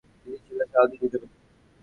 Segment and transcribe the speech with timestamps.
[0.21, 1.37] তিনি ছিলেন সালাহউদ্দিনের দ্বিতীয় পুত্র।